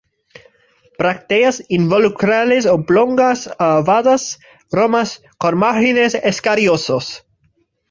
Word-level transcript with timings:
Brácteas 0.97 1.61
involucrales 1.69 2.65
oblongas 2.65 3.51
a 3.59 3.77
ovadas, 3.77 4.39
romas, 4.71 5.21
con 5.37 5.59
márgenes 5.59 6.15
escariosos. 6.15 7.27